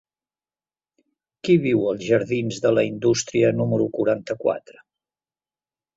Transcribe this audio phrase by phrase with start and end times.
[1.49, 4.83] Qui viu als jardins de la Indústria número quaranta-quatre?